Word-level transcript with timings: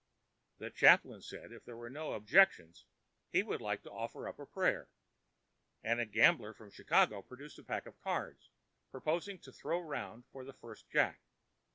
The 0.57 0.71
chaplain 0.71 1.21
said 1.21 1.51
if 1.51 1.63
there 1.63 1.77
were 1.77 1.91
no 1.91 2.13
objections 2.13 2.85
he 3.29 3.43
would 3.43 3.61
like 3.61 3.83
to 3.83 3.91
offer 3.91 4.27
up 4.27 4.39
a 4.39 4.47
prayer, 4.47 4.89
and 5.83 5.99
a 5.99 6.07
gambler 6.07 6.53
from 6.55 6.71
Chicago, 6.71 7.21
producing 7.21 7.61
a 7.61 7.67
pack 7.67 7.85
of 7.85 8.01
cards, 8.01 8.49
proposed 8.89 9.43
to 9.43 9.51
throw 9.51 9.79
round 9.79 10.25
for 10.31 10.43
the 10.43 10.53
first 10.53 10.89
jack. 10.89 11.21